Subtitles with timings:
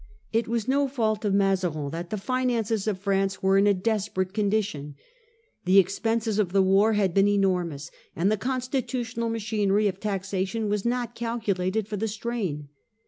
[0.33, 4.33] It was no fault of Mazarin that the finances of France were in a desperate
[4.33, 4.95] condition.
[5.65, 9.33] The expenses of the war State of had been enormous, and the constitutional finance.
[9.43, 12.69] machinery of taxation was not calculated for the strain.